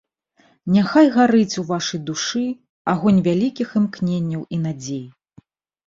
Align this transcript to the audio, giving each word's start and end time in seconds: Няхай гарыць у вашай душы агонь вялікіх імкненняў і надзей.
Няхай 0.77 1.07
гарыць 1.17 1.59
у 1.63 1.67
вашай 1.73 2.01
душы 2.09 2.43
агонь 2.97 3.23
вялікіх 3.31 3.79
імкненняў 3.85 4.41
і 4.57 4.65
надзей. 4.69 5.07